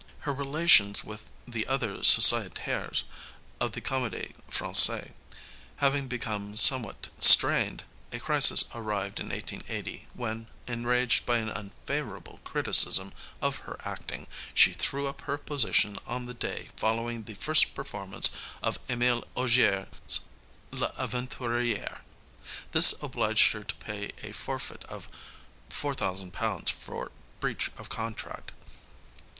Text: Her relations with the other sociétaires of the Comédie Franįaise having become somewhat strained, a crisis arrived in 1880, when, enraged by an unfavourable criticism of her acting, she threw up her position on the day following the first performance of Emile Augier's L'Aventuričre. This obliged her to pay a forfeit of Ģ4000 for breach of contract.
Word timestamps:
Her 0.21 0.33
relations 0.33 1.03
with 1.03 1.29
the 1.47 1.67
other 1.67 1.97
sociétaires 1.99 3.03
of 3.59 3.73
the 3.73 3.81
Comédie 3.81 4.33
Franįaise 4.49 5.11
having 5.75 6.07
become 6.07 6.55
somewhat 6.55 7.09
strained, 7.19 7.83
a 8.11 8.17
crisis 8.19 8.63
arrived 8.73 9.19
in 9.19 9.29
1880, 9.29 10.07
when, 10.15 10.47
enraged 10.65 11.27
by 11.27 11.37
an 11.37 11.49
unfavourable 11.49 12.39
criticism 12.43 13.13
of 13.43 13.57
her 13.67 13.77
acting, 13.85 14.25
she 14.55 14.73
threw 14.73 15.05
up 15.05 15.21
her 15.21 15.37
position 15.37 15.99
on 16.07 16.25
the 16.25 16.33
day 16.33 16.69
following 16.75 17.21
the 17.21 17.35
first 17.35 17.75
performance 17.75 18.31
of 18.63 18.79
Emile 18.89 19.23
Augier's 19.37 20.21
L'Aventuričre. 20.71 22.01
This 22.71 22.95
obliged 23.03 23.51
her 23.51 23.63
to 23.63 23.75
pay 23.75 24.13
a 24.23 24.31
forfeit 24.31 24.83
of 24.85 25.07
Ģ4000 25.69 26.71
for 26.71 27.11
breach 27.39 27.69
of 27.77 27.89
contract. 27.89 28.51